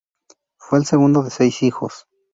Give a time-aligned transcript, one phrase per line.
[0.57, 2.07] Fue el segundo de seis hijos.